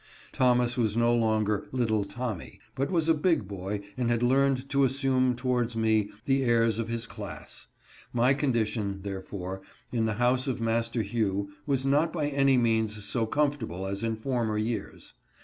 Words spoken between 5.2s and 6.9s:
towards me the airs of